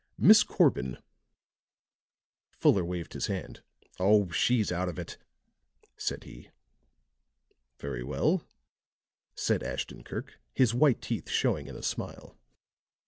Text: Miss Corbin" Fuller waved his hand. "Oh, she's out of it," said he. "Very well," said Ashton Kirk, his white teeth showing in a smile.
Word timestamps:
Miss 0.17 0.41
Corbin" 0.41 0.97
Fuller 2.59 2.83
waved 2.83 3.13
his 3.13 3.27
hand. 3.27 3.61
"Oh, 3.99 4.31
she's 4.31 4.71
out 4.71 4.89
of 4.89 4.97
it," 4.97 5.19
said 5.95 6.23
he. 6.23 6.49
"Very 7.77 8.03
well," 8.03 8.41
said 9.35 9.61
Ashton 9.61 10.03
Kirk, 10.03 10.39
his 10.55 10.73
white 10.73 11.03
teeth 11.03 11.29
showing 11.29 11.67
in 11.67 11.75
a 11.75 11.83
smile. 11.83 12.35